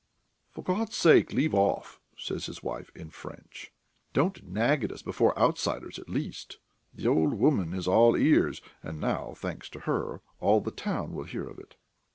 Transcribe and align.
"For 0.49 0.63
God's 0.63 0.95
sake, 0.95 1.31
leave 1.31 1.53
off," 1.53 2.01
says 2.17 2.47
his 2.47 2.63
wife 2.63 2.89
in 2.95 3.11
French. 3.11 3.71
"Don't 4.13 4.43
nag 4.49 4.83
at 4.83 4.91
us 4.91 5.03
before 5.03 5.37
outsiders, 5.37 5.99
at 5.99 6.09
least.... 6.09 6.57
The 6.91 7.05
old 7.07 7.35
woman 7.35 7.71
is 7.75 7.87
all 7.87 8.15
ears; 8.15 8.63
and 8.81 8.99
now, 8.99 9.33
thanks 9.37 9.69
to 9.69 9.81
her, 9.81 10.21
all 10.39 10.59
the 10.59 10.71
town 10.71 11.13
will 11.13 11.25
hear 11.25 11.47
of 11.47 11.59
it." 11.59 11.75